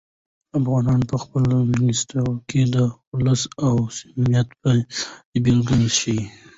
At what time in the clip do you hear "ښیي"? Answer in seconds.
5.97-6.21